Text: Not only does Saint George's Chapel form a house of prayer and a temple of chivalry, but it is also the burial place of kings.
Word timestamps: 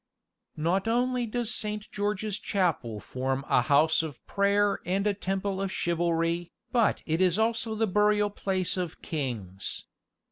Not 0.57 0.87
only 0.87 1.27
does 1.27 1.53
Saint 1.53 1.91
George's 1.91 2.39
Chapel 2.39 2.99
form 2.99 3.45
a 3.47 3.61
house 3.61 4.01
of 4.01 4.25
prayer 4.25 4.79
and 4.83 5.05
a 5.05 5.13
temple 5.13 5.61
of 5.61 5.71
chivalry, 5.71 6.51
but 6.71 7.03
it 7.05 7.21
is 7.21 7.37
also 7.37 7.75
the 7.75 7.85
burial 7.85 8.31
place 8.31 8.77
of 8.77 9.03
kings. 9.03 9.85